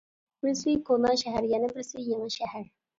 بىرسى، 0.45 0.73
كونا 0.89 1.13
شەھەر، 1.25 1.51
يەنە 1.55 1.71
بىرسى، 1.77 2.05
يېڭى 2.11 2.37
شەھەر. 2.43 2.71